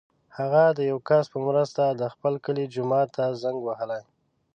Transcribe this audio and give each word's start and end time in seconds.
هغه 0.37 0.63
د 0.77 0.79
یو 0.91 0.99
کس 1.09 1.25
په 1.33 1.39
مرسته 1.47 1.83
د 1.89 2.01
خپل 2.13 2.33
کلي 2.45 2.65
جومات 2.73 3.07
ته 3.15 3.25
زنګ 3.41 3.57
وهلی. 3.63 4.01